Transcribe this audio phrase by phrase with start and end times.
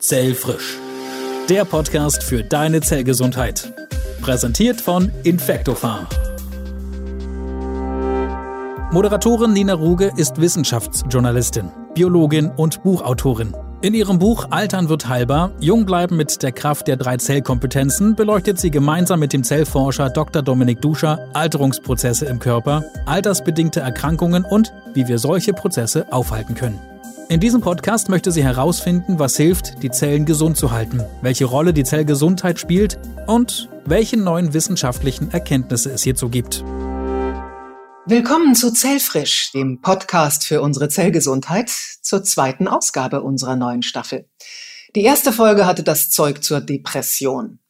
[0.00, 0.78] Zellfrisch.
[1.50, 3.70] Der Podcast für deine Zellgesundheit.
[4.22, 6.06] Präsentiert von Infectofarm.
[8.92, 13.54] Moderatorin Nina Ruge ist Wissenschaftsjournalistin, Biologin und Buchautorin.
[13.82, 18.58] In ihrem Buch Altern wird heilbar, Jung bleiben mit der Kraft der drei Zellkompetenzen beleuchtet
[18.58, 20.40] sie gemeinsam mit dem Zellforscher Dr.
[20.40, 26.80] Dominik Duscher Alterungsprozesse im Körper, altersbedingte Erkrankungen und wie wir solche Prozesse aufhalten können.
[27.30, 31.72] In diesem Podcast möchte sie herausfinden, was hilft, die Zellen gesund zu halten, welche Rolle
[31.72, 32.98] die Zellgesundheit spielt
[33.28, 36.64] und welche neuen wissenschaftlichen Erkenntnisse es hierzu gibt.
[38.04, 41.70] Willkommen zu Zellfrisch, dem Podcast für unsere Zellgesundheit,
[42.02, 44.28] zur zweiten Ausgabe unserer neuen Staffel.
[44.96, 47.60] Die erste Folge hatte das Zeug zur Depression,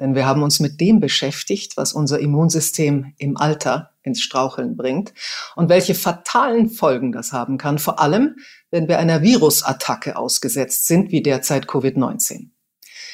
[0.00, 5.12] denn wir haben uns mit dem beschäftigt, was unser Immunsystem im Alter ins Straucheln bringt
[5.56, 8.36] und welche fatalen Folgen das haben kann, vor allem
[8.70, 12.48] wenn wir einer Virusattacke ausgesetzt sind, wie derzeit Covid-19.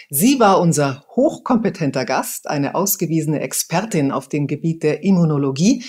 [0.09, 5.85] Sie war unser hochkompetenter Gast, eine ausgewiesene Expertin auf dem Gebiet der Immunologie.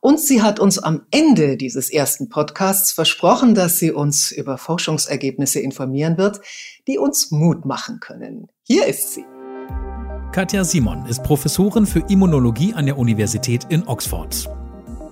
[0.00, 5.60] Und sie hat uns am Ende dieses ersten Podcasts versprochen, dass sie uns über Forschungsergebnisse
[5.60, 6.40] informieren wird,
[6.86, 8.48] die uns Mut machen können.
[8.62, 9.24] Hier ist sie.
[10.32, 14.48] Katja Simon ist Professorin für Immunologie an der Universität in Oxford.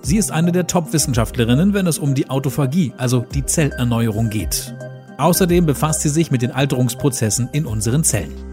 [0.01, 4.75] Sie ist eine der Top-Wissenschaftlerinnen, wenn es um die Autophagie, also die Zellerneuerung geht.
[5.19, 8.50] Außerdem befasst sie sich mit den Alterungsprozessen in unseren Zellen.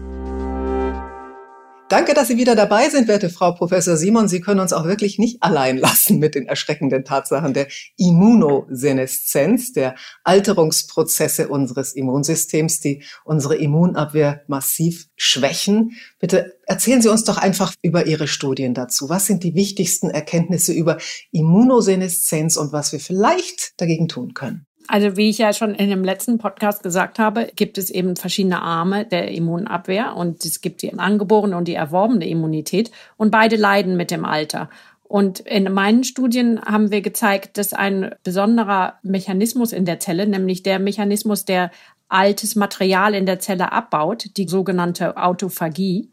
[1.89, 4.27] Danke, dass Sie wieder dabei sind, werte Frau Professor Simon.
[4.27, 9.95] Sie können uns auch wirklich nicht allein lassen mit den erschreckenden Tatsachen der Immunoseneszenz, der
[10.23, 15.93] Alterungsprozesse unseres Immunsystems, die unsere Immunabwehr massiv schwächen.
[16.19, 19.09] Bitte erzählen Sie uns doch einfach über Ihre Studien dazu.
[19.09, 20.99] Was sind die wichtigsten Erkenntnisse über
[21.31, 24.68] Immunoseneszenz und was wir vielleicht dagegen tun können?
[24.91, 28.63] Also wie ich ja schon in dem letzten Podcast gesagt habe, gibt es eben verschiedene
[28.63, 33.97] Arme der Immunabwehr und es gibt die angeborene und die erworbene Immunität und beide leiden
[33.97, 34.67] mit dem Alter.
[35.03, 40.63] Und in meinen Studien haben wir gezeigt, dass ein besonderer Mechanismus in der Zelle, nämlich
[40.63, 41.69] der Mechanismus, der
[42.07, 46.09] altes Material in der Zelle abbaut, die sogenannte Autophagie,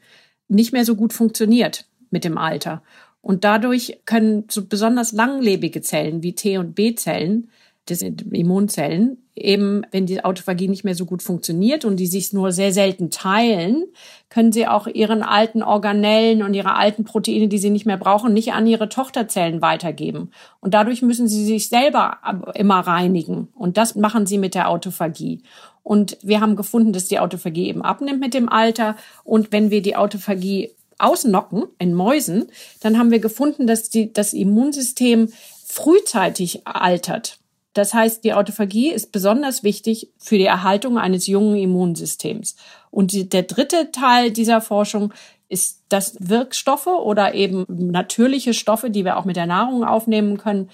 [0.49, 2.83] nicht mehr so gut funktioniert mit dem Alter.
[3.23, 7.49] Und dadurch können so besonders langlebige Zellen wie T- und B-Zellen
[7.87, 12.33] das sind Immunzellen, eben wenn die Autophagie nicht mehr so gut funktioniert und die sich
[12.33, 13.85] nur sehr selten teilen,
[14.29, 18.33] können sie auch ihren alten Organellen und ihre alten Proteine, die sie nicht mehr brauchen,
[18.33, 20.33] nicht an ihre Tochterzellen weitergeben.
[20.61, 22.19] Und dadurch müssen sie sich selber
[22.55, 23.49] immer reinigen.
[23.55, 25.43] Und das machen sie mit der Autophagie.
[25.85, 28.97] Und wir haben gefunden, dass die Autophagie eben abnimmt mit dem Alter.
[29.23, 32.47] Und wenn wir die Autophagie ausnocken in Mäusen,
[32.81, 35.29] dann haben wir gefunden, dass die, das Immunsystem
[35.65, 37.39] frühzeitig altert.
[37.77, 42.57] Das heißt, die Autophagie ist besonders wichtig für die Erhaltung eines jungen Immunsystems.
[42.91, 45.13] Und der dritte Teil dieser Forschung
[45.51, 50.71] ist, dass Wirkstoffe oder eben natürliche Stoffe, die wir auch mit der Nahrung aufnehmen können,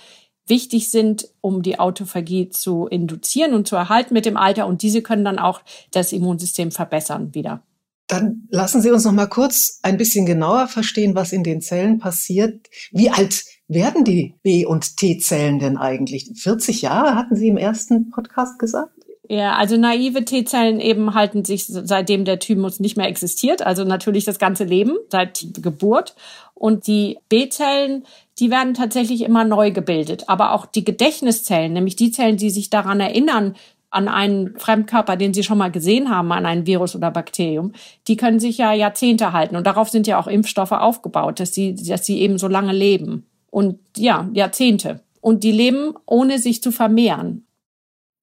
[0.46, 4.68] wichtig sind, um die Autophagie zu induzieren und zu erhalten mit dem Alter.
[4.68, 7.62] Und diese können dann auch das Immunsystem verbessern wieder.
[8.06, 11.98] Dann lassen Sie uns noch mal kurz ein bisschen genauer verstehen, was in den Zellen
[11.98, 12.68] passiert.
[12.92, 13.44] Wie alt
[13.74, 16.30] werden die B- und T-Zellen denn eigentlich?
[16.34, 18.92] 40 Jahre hatten Sie im ersten Podcast gesagt?
[19.28, 24.24] Ja, also naive T-Zellen eben halten sich seitdem der Thymus nicht mehr existiert, also natürlich
[24.24, 26.14] das ganze Leben seit Geburt.
[26.54, 28.04] Und die B-Zellen,
[28.38, 30.28] die werden tatsächlich immer neu gebildet.
[30.28, 33.56] Aber auch die Gedächtniszellen, nämlich die Zellen, die sich daran erinnern,
[33.90, 37.72] an einen Fremdkörper, den sie schon mal gesehen haben, an ein Virus oder Bakterium,
[38.08, 39.56] die können sich ja Jahrzehnte halten.
[39.56, 43.26] Und darauf sind ja auch Impfstoffe aufgebaut, dass sie, dass sie eben so lange leben
[43.52, 45.04] und ja, Jahrzehnte.
[45.20, 47.46] Und die leben, ohne sich zu vermehren.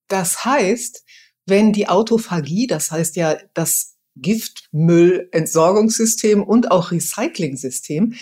[0.09, 1.06] Das heißt,
[1.45, 8.16] wenn die Autophagie, das heißt ja das Giftmüllentsorgungssystem und auch Recycling-System,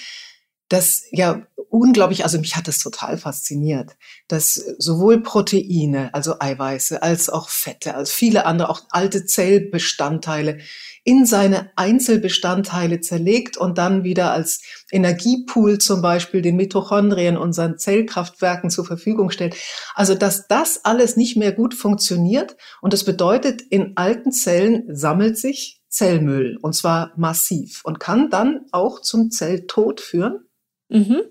[0.70, 3.98] das ja unglaublich, also mich hat das total fasziniert,
[4.28, 10.60] dass sowohl Proteine, also Eiweiße, als auch Fette, als viele andere, auch alte Zellbestandteile
[11.04, 14.62] in seine Einzelbestandteile zerlegt und dann wieder als
[14.92, 19.56] Energiepool zum Beispiel den Mitochondrien, unseren Zellkraftwerken zur Verfügung stellt.
[19.96, 25.38] Also, dass das alles nicht mehr gut funktioniert und das bedeutet, in alten Zellen sammelt
[25.38, 30.47] sich Zellmüll und zwar massiv und kann dann auch zum Zelltod führen.
[30.89, 31.22] Mhm.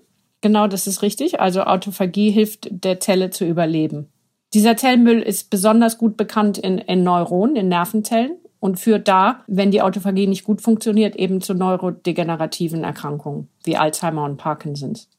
[0.41, 1.39] Genau, das ist richtig.
[1.39, 4.09] Also Autophagie hilft der Zelle zu überleben.
[4.53, 9.71] Dieser Zellmüll ist besonders gut bekannt in, in Neuronen, in Nervenzellen und führt da, wenn
[9.71, 15.09] die Autophagie nicht gut funktioniert, eben zu neurodegenerativen Erkrankungen wie Alzheimer und Parkinson's.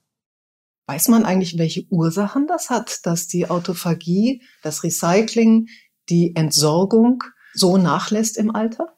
[0.87, 5.69] Weiß man eigentlich, welche Ursachen das hat, dass die Autophagie, das Recycling,
[6.09, 8.98] die Entsorgung so nachlässt im Alter?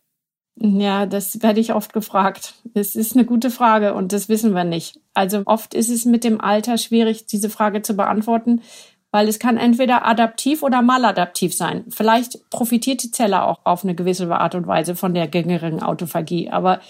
[0.57, 2.55] Ja, das werde ich oft gefragt.
[2.75, 5.01] Das ist eine gute Frage und das wissen wir nicht.
[5.15, 8.61] Also oft ist es mit dem Alter schwierig, diese Frage zu beantworten,
[9.11, 11.85] weil es kann entweder adaptiv oder maladaptiv sein.
[11.89, 16.51] Vielleicht profitiert die Zelle auch auf eine gewisse Art und Weise von der gängeren Autophagie,
[16.51, 16.81] aber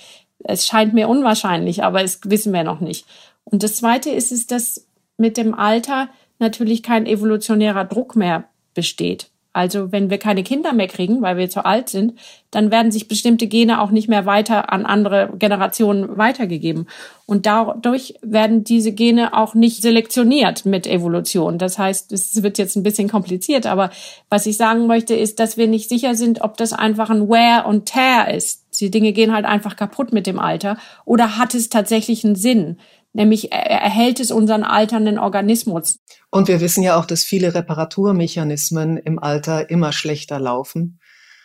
[0.40, 3.06] es scheint mir unwahrscheinlich, aber es wissen wir noch nicht.
[3.44, 4.86] Und das Zweite ist es, dass
[5.16, 6.08] mit dem Alter
[6.38, 9.30] natürlich kein evolutionärer Druck mehr besteht.
[9.52, 12.14] Also wenn wir keine Kinder mehr kriegen, weil wir zu alt sind,
[12.52, 16.86] dann werden sich bestimmte Gene auch nicht mehr weiter an andere Generationen weitergegeben.
[17.26, 21.58] Und dadurch werden diese Gene auch nicht selektioniert mit Evolution.
[21.58, 23.90] Das heißt, es wird jetzt ein bisschen kompliziert, aber
[24.28, 27.66] was ich sagen möchte, ist, dass wir nicht sicher sind, ob das einfach ein Wear
[27.66, 28.66] und Tear ist.
[28.80, 30.76] Die Dinge gehen halt einfach kaputt mit dem Alter.
[31.04, 32.78] Oder hat es tatsächlich einen Sinn?
[33.12, 35.98] Nämlich erhält es unseren alternden Organismus.
[36.30, 41.00] Und wir wissen ja auch, dass viele Reparaturmechanismen im Alter immer schlechter laufen.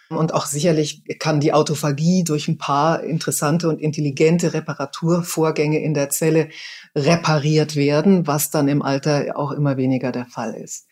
[0.10, 6.10] Und auch sicherlich kann die Autophagie durch ein paar interessante und intelligente Reparaturvorgänge in der
[6.10, 6.50] Zelle
[6.96, 10.86] repariert werden, was dann im Alter auch immer weniger der Fall ist.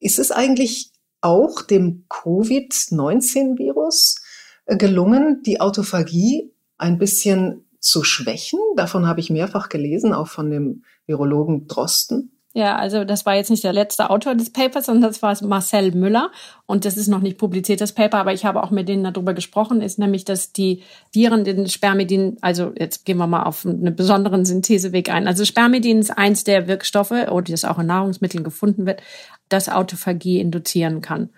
[0.00, 0.90] Ist es eigentlich
[1.20, 4.20] auch dem Covid-19-Virus
[4.66, 8.60] gelungen, die Autophagie ein bisschen zu schwächen.
[8.76, 12.30] Davon habe ich mehrfach gelesen, auch von dem Virologen Drosten.
[12.54, 15.92] Ja, also das war jetzt nicht der letzte Autor des Papers, sondern das war Marcel
[15.92, 16.30] Müller.
[16.66, 19.32] Und das ist noch nicht publiziert, das Paper, aber ich habe auch mit denen darüber
[19.32, 20.82] gesprochen, ist nämlich, dass die
[21.12, 25.26] Viren den Spermidin, also jetzt gehen wir mal auf einen besonderen Syntheseweg ein.
[25.26, 29.02] Also Spermidin ist eins der Wirkstoffe, oder das auch in Nahrungsmitteln gefunden wird,
[29.48, 31.30] das Autophagie induzieren kann.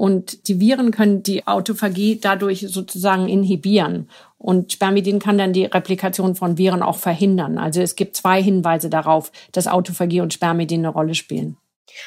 [0.00, 4.08] Und die Viren können die Autophagie dadurch sozusagen inhibieren.
[4.38, 7.58] Und Spermidin kann dann die Replikation von Viren auch verhindern.
[7.58, 11.58] Also es gibt zwei Hinweise darauf, dass Autophagie und Spermidin eine Rolle spielen.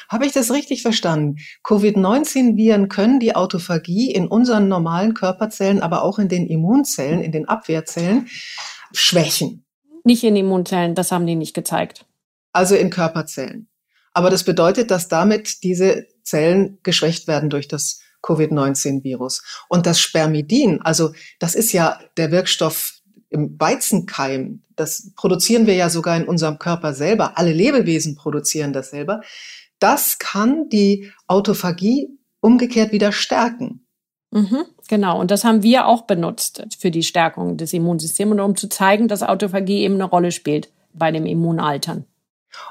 [0.08, 1.36] Habe ich das richtig verstanden?
[1.62, 7.46] Covid-19-Viren können die Autophagie in unseren normalen Körperzellen, aber auch in den Immunzellen, in den
[7.46, 8.26] Abwehrzellen
[8.92, 9.64] schwächen.
[10.02, 12.06] Nicht in Immunzellen, das haben die nicht gezeigt.
[12.52, 13.68] Also in Körperzellen.
[14.12, 19.42] Aber das bedeutet, dass damit diese Zellen geschwächt werden durch das Covid-19-Virus.
[19.68, 23.00] Und das Spermidin, also das ist ja der Wirkstoff
[23.30, 27.38] im Weizenkeim, das produzieren wir ja sogar in unserem Körper selber.
[27.38, 29.20] Alle Lebewesen produzieren das selber.
[29.78, 32.08] Das kann die Autophagie
[32.40, 33.86] umgekehrt wieder stärken.
[34.30, 38.56] Mhm, genau, und das haben wir auch benutzt für die Stärkung des Immunsystems und um
[38.56, 42.04] zu zeigen, dass Autophagie eben eine Rolle spielt bei dem Immunaltern.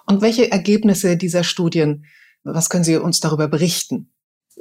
[0.05, 2.05] Und welche Ergebnisse dieser Studien,
[2.43, 4.09] was können Sie uns darüber berichten?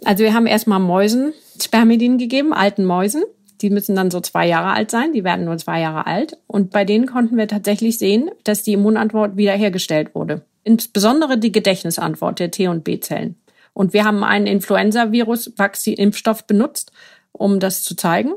[0.04, 3.24] Also wir haben erstmal Mäusen Spermidin gegeben, alten Mäusen.
[3.60, 6.38] Die müssen dann so zwei Jahre alt sein, die werden nur zwei Jahre alt.
[6.46, 10.44] Und bei denen konnten wir tatsächlich sehen, dass die Immunantwort wiederhergestellt wurde.
[10.64, 13.36] Insbesondere die Gedächtnisantwort der T- und B-Zellen.
[13.72, 16.92] Und wir haben einen Influenza-Virus-Impfstoff benutzt,
[17.30, 18.32] um das zu zeigen.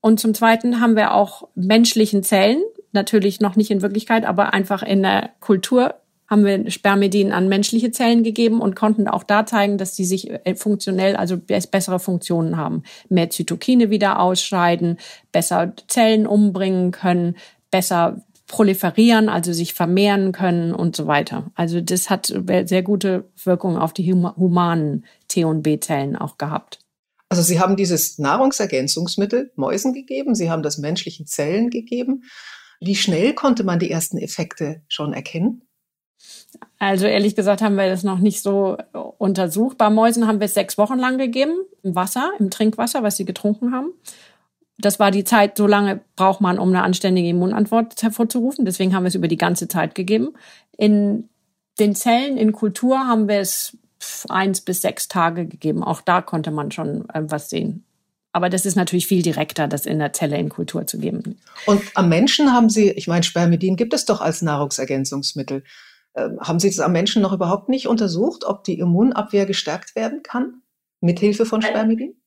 [0.00, 2.62] Und zum Zweiten haben wir auch menschlichen Zellen,
[2.92, 5.94] natürlich noch nicht in Wirklichkeit, aber einfach in der Kultur
[6.30, 10.30] haben wir Spermidin an menschliche Zellen gegeben und konnten auch da zeigen, dass die sich
[10.30, 12.84] äh, funktionell, also bessere Funktionen haben.
[13.08, 14.98] Mehr Zytokine wieder ausscheiden,
[15.32, 17.36] besser Zellen umbringen können,
[17.72, 21.50] besser proliferieren, also sich vermehren können und so weiter.
[21.54, 26.80] Also das hat sehr gute Wirkung auf die humanen T- und B-Zellen auch gehabt.
[27.28, 32.24] Also Sie haben dieses Nahrungsergänzungsmittel Mäusen gegeben, Sie haben das menschlichen Zellen gegeben.
[32.80, 35.62] Wie schnell konnte man die ersten Effekte schon erkennen?
[36.78, 38.76] Also ehrlich gesagt haben wir das noch nicht so
[39.18, 39.78] untersucht.
[39.78, 43.24] Bei Mäusen haben wir es sechs Wochen lang gegeben, im Wasser, im Trinkwasser, was sie
[43.24, 43.92] getrunken haben.
[44.78, 48.64] Das war die Zeit, so lange braucht man, um eine anständige Immunantwort hervorzurufen.
[48.64, 50.30] Deswegen haben wir es über die ganze Zeit gegeben.
[50.76, 51.28] In
[51.78, 53.76] den Zellen in Kultur haben wir es
[54.28, 55.84] eins bis sechs Tage gegeben.
[55.84, 57.84] Auch da konnte man schon äh, was sehen.
[58.32, 61.40] Aber das ist natürlich viel direkter, das in der Zelle in Kultur zu geben.
[61.66, 65.64] Und am Menschen haben Sie, ich meine, Spermidin gibt es doch als Nahrungsergänzungsmittel.
[66.14, 70.22] Ähm, haben Sie das am Menschen noch überhaupt nicht untersucht, ob die Immunabwehr gestärkt werden
[70.22, 70.62] kann?
[71.00, 72.20] Mithilfe von Spermidin?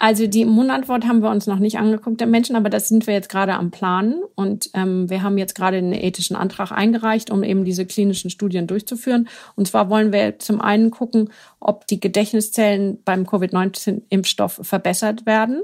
[0.00, 3.14] Also die Immunantwort haben wir uns noch nicht angeguckt der Menschen, aber das sind wir
[3.14, 7.42] jetzt gerade am Planen und ähm, wir haben jetzt gerade einen ethischen Antrag eingereicht, um
[7.42, 9.28] eben diese klinischen Studien durchzuführen.
[9.56, 15.62] Und zwar wollen wir zum einen gucken, ob die Gedächtniszellen beim Covid-19-Impfstoff verbessert werden.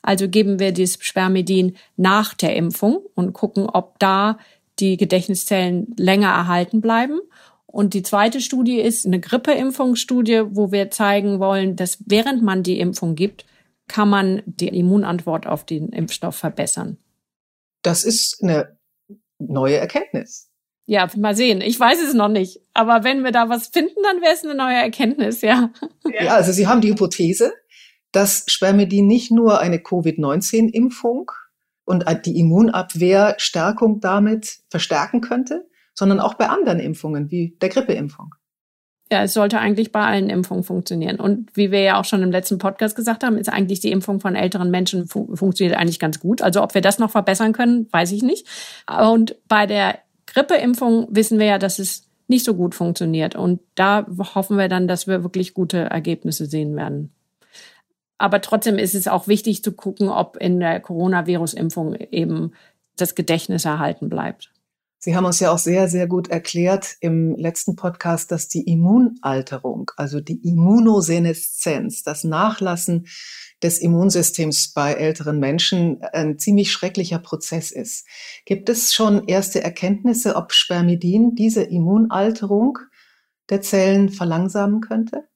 [0.00, 4.38] Also geben wir dieses Spermidin nach der Impfung und gucken, ob da
[4.78, 7.20] die Gedächtniszellen länger erhalten bleiben.
[7.66, 12.78] Und die zweite Studie ist eine Grippeimpfungsstudie, wo wir zeigen wollen, dass während man die
[12.78, 13.46] Impfung gibt,
[13.88, 16.98] kann man die Immunantwort auf den Impfstoff verbessern.
[17.82, 18.78] Das ist eine
[19.38, 20.50] neue Erkenntnis.
[20.86, 21.60] Ja, mal sehen.
[21.60, 22.60] Ich weiß es noch nicht.
[22.74, 25.70] Aber wenn wir da was finden, dann wäre es eine neue Erkenntnis, ja.
[26.20, 27.52] Ja, also Sie haben die Hypothese,
[28.12, 31.32] dass Spermidin nicht nur eine Covid-19-Impfung
[31.84, 38.34] und die Immunabwehrstärkung damit verstärken könnte, sondern auch bei anderen Impfungen wie der Grippeimpfung.
[39.12, 41.20] Ja, es sollte eigentlich bei allen Impfungen funktionieren.
[41.20, 44.18] Und wie wir ja auch schon im letzten Podcast gesagt haben, ist eigentlich die Impfung
[44.18, 46.40] von älteren Menschen fu funktioniert eigentlich ganz gut.
[46.40, 48.46] Also ob wir das noch verbessern können, weiß ich nicht.
[48.88, 53.36] Und bei der Grippeimpfung wissen wir ja, dass es nicht so gut funktioniert.
[53.36, 57.13] Und da hoffen wir dann, dass wir wirklich gute Ergebnisse sehen werden.
[58.18, 62.52] Aber trotzdem ist es auch wichtig zu gucken, ob in der Coronavirus-Impfung eben
[62.96, 64.52] das Gedächtnis erhalten bleibt.
[65.04, 69.90] Sie haben uns ja auch sehr, sehr gut erklärt im letzten Podcast, dass die Immunalterung,
[69.98, 73.06] also die Immunoseneszenz, das Nachlassen
[73.62, 78.06] des Immunsystems bei älteren Menschen ein ziemlich schrecklicher Prozess ist.
[78.46, 82.78] Gibt es schon erste Erkenntnisse, ob Spermidin diese Immunalterung
[83.50, 85.28] der Zellen verlangsamen könnte?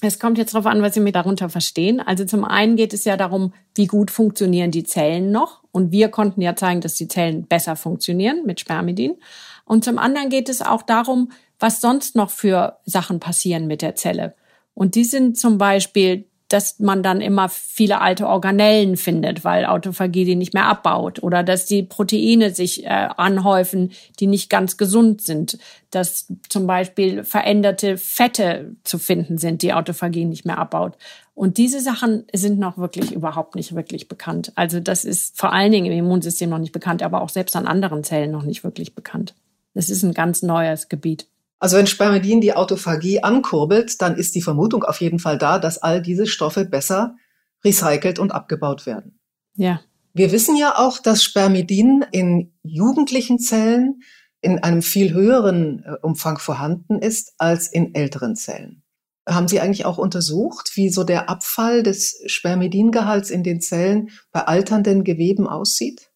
[0.00, 2.00] Es kommt jetzt darauf an, was Sie mir darunter verstehen.
[2.00, 5.62] Also zum einen geht es ja darum, wie gut funktionieren die Zellen noch.
[5.72, 9.16] Und wir konnten ja zeigen, dass die Zellen besser funktionieren mit Spermidin.
[9.64, 13.94] Und zum anderen geht es auch darum, was sonst noch für Sachen passieren mit der
[13.94, 14.34] Zelle.
[14.74, 20.24] Und die sind zum Beispiel dass man dann immer viele alte Organellen findet, weil Autophagie
[20.24, 25.22] die nicht mehr abbaut oder dass die Proteine sich äh, anhäufen, die nicht ganz gesund
[25.22, 25.58] sind,
[25.90, 30.96] dass zum Beispiel veränderte Fette zu finden sind, die Autophagie nicht mehr abbaut.
[31.34, 34.52] Und diese Sachen sind noch wirklich überhaupt nicht wirklich bekannt.
[34.54, 37.66] Also das ist vor allen Dingen im Immunsystem noch nicht bekannt, aber auch selbst an
[37.66, 39.34] anderen Zellen noch nicht wirklich bekannt.
[39.72, 41.26] Das ist ein ganz neues Gebiet.
[41.64, 45.78] Also wenn Spermidin die Autophagie ankurbelt, dann ist die Vermutung auf jeden Fall da, dass
[45.78, 47.16] all diese Stoffe besser
[47.64, 49.18] recycelt und abgebaut werden.
[49.54, 49.80] Ja.
[50.12, 54.02] Wir wissen ja auch, dass Spermidin in jugendlichen Zellen
[54.42, 58.82] in einem viel höheren äh, Umfang vorhanden ist als in älteren Zellen.
[59.26, 64.42] Haben Sie eigentlich auch untersucht, wie so der Abfall des Spermidingehalts in den Zellen bei
[64.42, 66.10] alternden Geweben aussieht?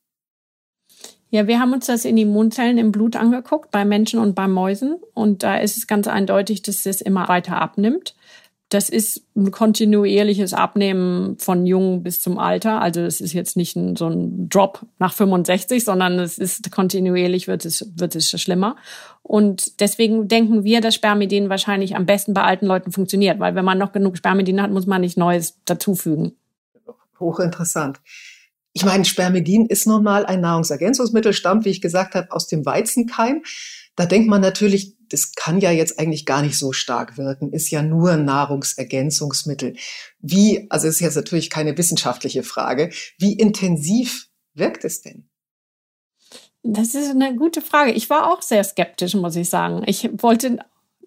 [1.31, 4.99] Ja, wir haben uns das in Immunzellen im Blut angeguckt, bei Menschen und bei Mäusen.
[5.13, 8.15] Und da ist es ganz eindeutig, dass es immer weiter abnimmt.
[8.71, 12.83] Das ist ein kontinuierliches Abnehmen von jung bis zum Alter.
[12.83, 17.49] Also es ist jetzt nicht ein, so ein Drop nach 65, sondern es ist kontinuierlich
[17.49, 18.77] wird es, wird es schlimmer.
[19.23, 23.65] Und deswegen denken wir, dass Spermidin wahrscheinlich am besten bei alten Leuten funktioniert, weil wenn
[23.65, 26.33] man noch genug Spermidin hat, muss man nicht Neues dazufügen.
[27.21, 28.01] Hochinteressant.
[28.73, 32.65] Ich meine, Spermidin ist nun mal ein Nahrungsergänzungsmittel, stammt, wie ich gesagt habe, aus dem
[32.65, 33.43] Weizenkeim.
[33.97, 37.71] Da denkt man natürlich, das kann ja jetzt eigentlich gar nicht so stark wirken, ist
[37.71, 39.75] ja nur ein Nahrungsergänzungsmittel.
[40.21, 45.29] Wie, also ist jetzt natürlich keine wissenschaftliche Frage, wie intensiv wirkt es denn?
[46.63, 47.93] Das ist eine gute Frage.
[47.93, 49.83] Ich war auch sehr skeptisch, muss ich sagen.
[49.87, 50.59] Ich wollte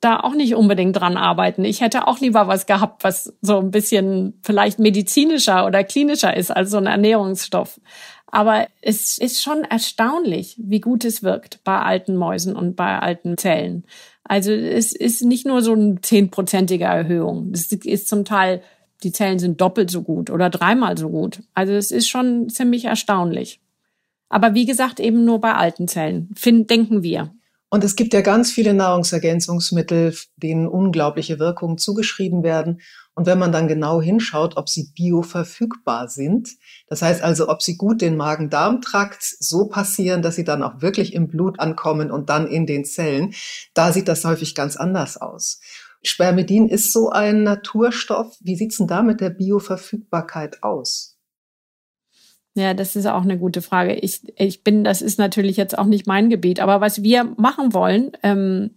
[0.02, 1.64] da auch nicht unbedingt dran arbeiten.
[1.64, 6.52] Ich hätte auch lieber was gehabt, was so ein bisschen vielleicht medizinischer oder klinischer ist
[6.52, 7.80] als so ein Ernährungsstoff.
[8.26, 13.38] Aber es ist schon erstaunlich, wie gut es wirkt bei alten Mäusen und bei alten
[13.38, 13.84] Zellen.
[14.24, 17.52] Also es ist nicht nur so eine zehnprozentige Erhöhung.
[17.54, 18.62] Es ist zum Teil,
[19.04, 21.44] die Zellen sind doppelt so gut oder dreimal so gut.
[21.54, 23.60] Also es ist schon ziemlich erstaunlich.
[24.30, 27.34] Aber wie gesagt, eben nur bei alten Zellen, finden, denken wir.
[27.74, 32.82] Und es gibt ja ganz viele Nahrungsergänzungsmittel, denen unglaubliche Wirkungen zugeschrieben werden.
[33.16, 36.50] Und wenn man dann genau hinschaut, ob sie bioverfügbar sind,
[36.88, 41.14] das heißt also, ob sie gut den Magen-Darm-Trakt so passieren, dass sie dann auch wirklich
[41.14, 43.34] im Blut ankommen und dann in den Zellen,
[43.74, 45.62] da sieht das häufig ganz anders aus.
[46.04, 48.36] Spermidin ist so ein Naturstoff.
[48.42, 51.11] Wie sieht's denn da mit der Bioverfügbarkeit aus?
[52.54, 53.94] Ja, das ist auch eine gute Frage.
[53.96, 57.74] Ich, ich bin, das ist natürlich jetzt auch nicht mein Gebiet, aber was wir machen
[57.74, 58.72] wollen ähm,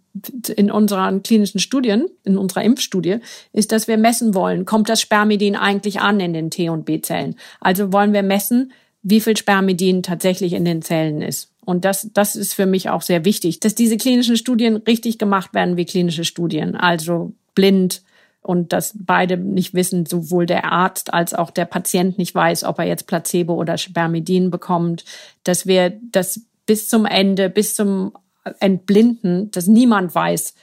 [0.56, 3.18] in unseren klinischen Studien, in unserer Impfstudie,
[3.52, 7.34] ist, dass wir messen wollen, kommt das Spermidin eigentlich an in den T- und B-Zellen?
[7.60, 11.50] Also wollen wir messen, wie viel Spermidin tatsächlich in den Zellen ist.
[11.64, 15.52] Und das, das ist für mich auch sehr wichtig, dass diese klinischen Studien richtig gemacht
[15.52, 16.76] werden wie klinische Studien.
[16.76, 18.02] Also blind,
[18.44, 22.78] und dass beide nicht wissen, sowohl der Arzt als auch der Patient nicht weiß, ob
[22.78, 25.04] er jetzt Placebo oder Spermidin bekommt,
[25.44, 28.12] dass wir das bis zum Ende, bis zum
[28.60, 30.54] Entblinden, dass niemand weiß,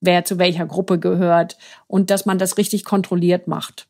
[0.00, 1.56] wer zu welcher Gruppe gehört
[1.86, 3.86] und dass man das richtig kontrolliert macht.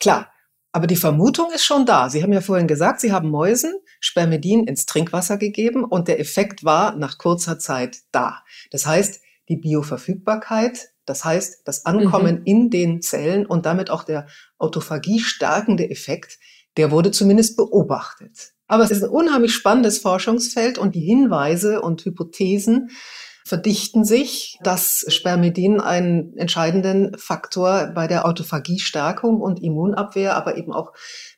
[0.00, 0.30] Klar,
[0.72, 2.08] aber die Vermutung ist schon da.
[2.08, 6.64] Sie haben ja vorhin gesagt, Sie haben Mäusen Spermidin ins Trinkwasser gegeben und der Effekt
[6.64, 8.42] war nach kurzer Zeit da.
[8.70, 9.20] Das heißt,
[9.50, 12.44] die Bioverfügbarkeit das heißt, das Ankommen mhm.
[12.44, 14.26] in den Zellen und damit auch der
[14.58, 16.38] Autophagie stärkende Effekt,
[16.76, 18.52] der wurde zumindest beobachtet.
[18.66, 22.90] Aber es ist ein unheimlich spannendes Forschungsfeld und die Hinweise und Hypothesen
[23.46, 30.92] verdichten sich, dass Spermidin einen entscheidenden Faktor bei der Autophagiestärkung und Immunabwehr, aber eben auch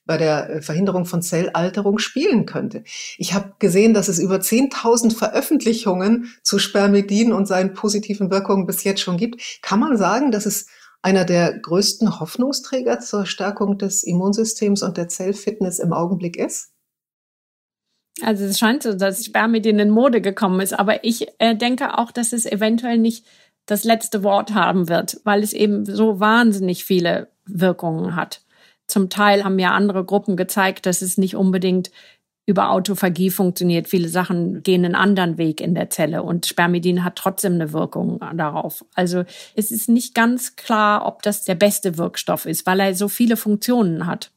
[0.06, 2.84] bei der äh, Verhinderung von Zellalterung spielen könnte.
[3.18, 8.84] Ich habe gesehen, dass es über 10.000 Veröffentlichungen zu Spermidin und seinen positiven Wirkungen bis
[8.84, 9.60] jetzt schon gibt.
[9.62, 10.66] Kann man sagen, dass es
[11.02, 16.72] einer der größten Hoffnungsträger zur Stärkung des Immunsystems und der Zellfitness im Augenblick ist?
[18.22, 22.10] Also es scheint so, dass Spermidin in Mode gekommen ist, aber ich äh, denke auch,
[22.10, 23.26] dass es eventuell nicht
[23.66, 28.45] das letzte Wort haben wird, weil es eben so wahnsinnig viele Wirkungen hat.
[28.86, 31.90] Zum Teil haben ja andere Gruppen gezeigt, dass es nicht unbedingt
[32.46, 33.88] über Autophagie funktioniert.
[33.88, 38.20] Viele Sachen gehen einen anderen Weg in der Zelle und Spermidin hat trotzdem eine Wirkung
[38.34, 38.84] darauf.
[38.94, 39.24] Also
[39.56, 43.36] es ist nicht ganz klar, ob das der beste Wirkstoff ist, weil er so viele
[43.36, 44.30] Funktionen hat.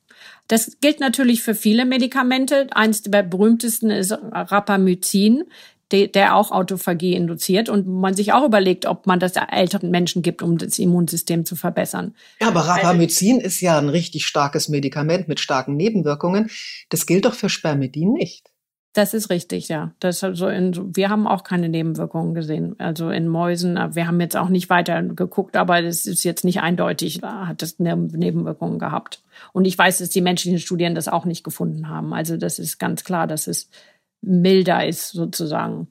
[0.48, 2.68] Das gilt natürlich für viele Medikamente.
[2.72, 5.44] Eins der berühmtesten ist Rapamycin
[5.92, 10.42] der auch Autophagie induziert und man sich auch überlegt, ob man das älteren Menschen gibt,
[10.42, 12.16] um das Immunsystem zu verbessern.
[12.40, 16.50] Ja, aber Rapamycin ist ja ein richtig starkes Medikament mit starken Nebenwirkungen.
[16.90, 18.52] Das gilt doch für Spermidin nicht.
[18.94, 19.94] Das ist richtig, ja.
[20.00, 22.76] Das also in, wir haben auch keine Nebenwirkungen gesehen.
[22.80, 26.62] Also in Mäusen, wir haben jetzt auch nicht weiter geguckt, aber das ist jetzt nicht
[26.62, 29.22] eindeutig, hat das Nebenwirkungen gehabt.
[29.54, 32.14] Und ich weiß, dass die menschlichen Studien das auch nicht gefunden haben.
[32.14, 33.70] Also das ist ganz klar, dass es
[34.22, 35.88] milder ist sozusagen.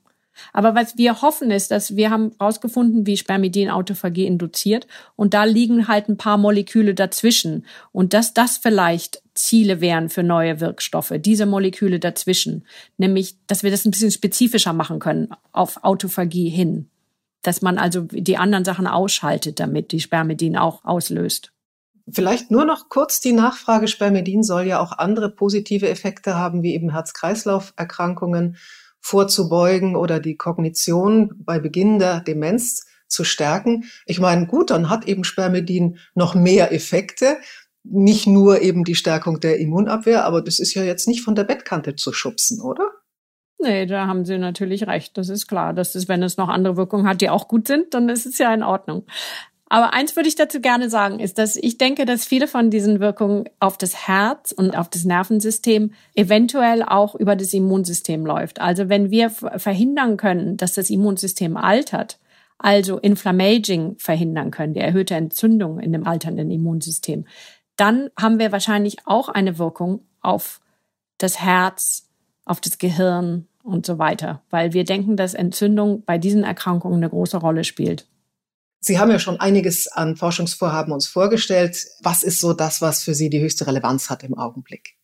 [0.52, 5.44] Aber was wir hoffen ist, dass wir haben herausgefunden, wie Spermidin Autophagie induziert und da
[5.44, 11.12] liegen halt ein paar Moleküle dazwischen und dass das vielleicht Ziele wären für neue Wirkstoffe,
[11.18, 12.64] diese Moleküle dazwischen,
[12.96, 16.88] nämlich, dass wir das ein bisschen spezifischer machen können auf Autophagie hin,
[17.42, 21.52] dass man also die anderen Sachen ausschaltet, damit die Spermidin auch auslöst.
[22.10, 23.88] Vielleicht nur noch kurz die Nachfrage.
[23.88, 28.56] Spermidin soll ja auch andere positive Effekte haben, wie eben Herz-Kreislauf-Erkrankungen
[29.00, 33.84] vorzubeugen oder die Kognition bei Beginn der Demenz zu stärken.
[34.06, 37.38] Ich meine, gut, dann hat eben Spermidin noch mehr Effekte.
[37.84, 41.44] Nicht nur eben die Stärkung der Immunabwehr, aber das ist ja jetzt nicht von der
[41.44, 42.90] Bettkante zu schubsen, oder?
[43.60, 45.16] Nee, da haben Sie natürlich recht.
[45.16, 45.72] Das ist klar.
[45.72, 48.38] Das ist, wenn es noch andere Wirkungen hat, die auch gut sind, dann ist es
[48.38, 49.04] ja in Ordnung.
[49.70, 53.00] Aber eins würde ich dazu gerne sagen, ist, dass ich denke, dass viele von diesen
[53.00, 58.60] Wirkungen auf das Herz und auf das Nervensystem eventuell auch über das Immunsystem läuft.
[58.60, 62.18] Also wenn wir verhindern können, dass das Immunsystem altert,
[62.56, 67.26] also Inflammaging verhindern können, die erhöhte Entzündung in dem alternden Immunsystem,
[67.76, 70.60] dann haben wir wahrscheinlich auch eine Wirkung auf
[71.18, 72.08] das Herz,
[72.44, 77.10] auf das Gehirn und so weiter, weil wir denken, dass Entzündung bei diesen Erkrankungen eine
[77.10, 78.06] große Rolle spielt.
[78.80, 81.86] Sie haben ja schon einiges an Forschungsvorhaben uns vorgestellt.
[82.02, 84.94] Was ist so das, was für Sie die höchste Relevanz hat im Augenblick?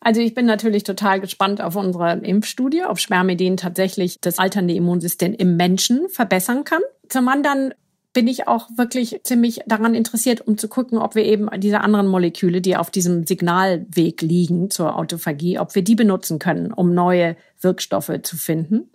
[0.00, 5.34] Also ich bin natürlich total gespannt auf unsere Impfstudie, ob Spermidin tatsächlich das alternde Immunsystem
[5.34, 6.82] im Menschen verbessern kann.
[7.08, 7.74] Zum anderen
[8.14, 12.06] bin ich auch wirklich ziemlich daran interessiert, um zu gucken, ob wir eben diese anderen
[12.06, 17.36] Moleküle, die auf diesem Signalweg liegen zur Autophagie, ob wir die benutzen können, um neue
[17.60, 18.90] Wirkstoffe zu finden.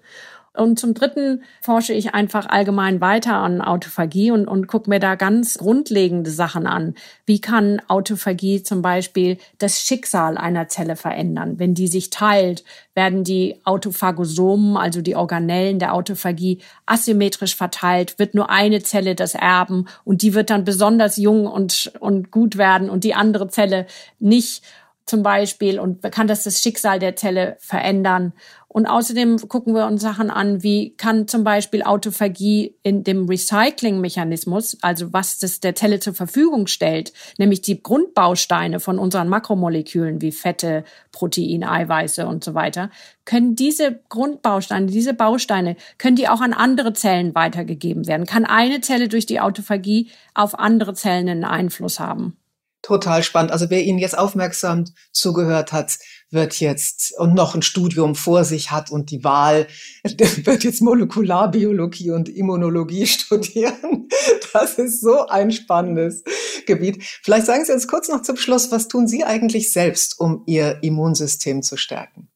[0.56, 5.16] Und zum Dritten forsche ich einfach allgemein weiter an Autophagie und, und gucke mir da
[5.16, 6.94] ganz grundlegende Sachen an.
[7.26, 11.58] Wie kann Autophagie zum Beispiel das Schicksal einer Zelle verändern?
[11.58, 12.64] Wenn die sich teilt,
[12.94, 19.34] werden die Autophagosomen, also die Organellen der Autophagie, asymmetrisch verteilt, wird nur eine Zelle das
[19.34, 23.88] erben und die wird dann besonders jung und, und gut werden und die andere Zelle
[24.20, 24.62] nicht
[25.06, 28.34] zum Beispiel und kann das das Schicksal der Zelle verändern.
[28.74, 34.78] Und außerdem gucken wir uns Sachen an, wie kann zum Beispiel Autophagie in dem Recycling-Mechanismus,
[34.82, 40.32] also was das der Zelle zur Verfügung stellt, nämlich die Grundbausteine von unseren Makromolekülen wie
[40.32, 42.90] Fette, Protein, Eiweiße und so weiter,
[43.26, 48.26] können diese Grundbausteine, diese Bausteine, können die auch an andere Zellen weitergegeben werden?
[48.26, 52.38] Kann eine Zelle durch die Autophagie auf andere Zellen einen Einfluss haben?
[52.84, 53.52] Total spannend.
[53.54, 54.84] Also wer Ihnen jetzt aufmerksam
[55.14, 55.98] zugehört hat,
[56.34, 59.68] wird jetzt und noch ein Studium vor sich hat und die Wahl,
[60.04, 64.10] wird jetzt Molekularbiologie und Immunologie studieren.
[64.52, 66.24] Das ist so ein spannendes
[66.66, 67.04] Gebiet.
[67.24, 70.80] Vielleicht sagen Sie uns kurz noch zum Schluss, was tun Sie eigentlich selbst, um Ihr
[70.82, 72.30] Immunsystem zu stärken?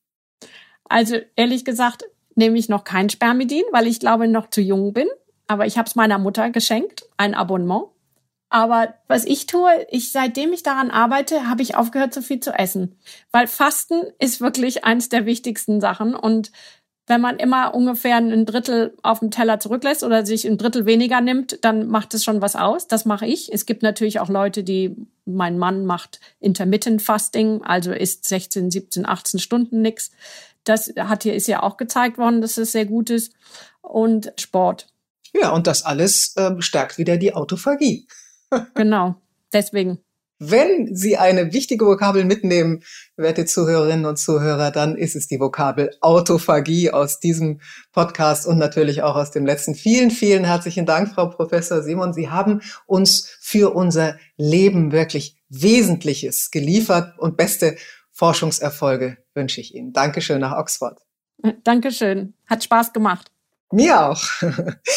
[0.85, 2.05] Also ehrlich gesagt
[2.35, 5.07] nehme ich noch kein Spermidin, weil ich glaube noch zu jung bin.
[5.47, 7.85] Aber ich habe es meiner Mutter geschenkt, ein Abonnement.
[8.49, 12.51] Aber was ich tue, ich seitdem ich daran arbeite, habe ich aufgehört, so viel zu
[12.51, 12.95] essen,
[13.31, 16.51] weil Fasten ist wirklich eins der wichtigsten Sachen und
[17.09, 21.21] wenn man immer ungefähr ein Drittel auf dem Teller zurücklässt oder sich ein Drittel weniger
[21.21, 22.87] nimmt, dann macht es schon was aus.
[22.87, 23.51] Das mache ich.
[23.51, 24.93] Es gibt natürlich auch Leute, die,
[25.25, 30.11] mein Mann macht Intermittent Fasting, also isst 16, 17, 18 Stunden nix.
[30.65, 33.31] Das hat hier, ist ja auch gezeigt worden, dass es sehr gut ist.
[33.81, 34.87] und Sport.
[35.33, 38.05] Ja, und das alles äh, stärkt wieder die Autophagie.
[38.73, 39.15] Genau,
[39.53, 39.99] deswegen.
[40.39, 42.83] Wenn Sie eine wichtige Vokabel mitnehmen,
[43.15, 47.59] werte Zuhörerinnen und Zuhörer, dann ist es die Vokabel Autophagie aus diesem
[47.91, 49.73] Podcast und natürlich auch aus dem letzten.
[49.73, 52.13] Vielen, vielen herzlichen Dank, Frau Professor Simon.
[52.13, 57.75] Sie haben uns für unser Leben wirklich Wesentliches geliefert und beste
[58.11, 59.91] Forschungserfolge wünsche ich Ihnen.
[59.91, 61.01] Dankeschön nach Oxford.
[61.63, 62.35] Dankeschön.
[62.45, 63.31] Hat Spaß gemacht.
[63.71, 64.23] Mir auch.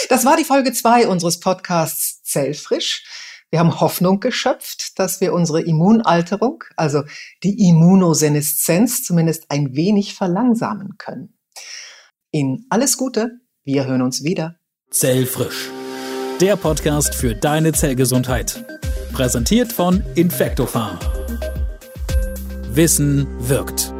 [0.08, 3.04] Das war die Folge zwei unseres Podcasts Zellfrisch.
[3.50, 7.02] Wir haben Hoffnung geschöpft, dass wir unsere Immunalterung, also
[7.42, 11.36] die Immunoseneszenz, zumindest ein wenig verlangsamen können.
[12.30, 13.40] Ihnen alles Gute.
[13.64, 14.56] Wir hören uns wieder.
[14.90, 15.68] Zellfrisch.
[16.40, 18.64] Der Podcast für deine Zellgesundheit.
[19.12, 20.98] Präsentiert von Infectofarm.
[22.72, 23.92] Wissen wirkt.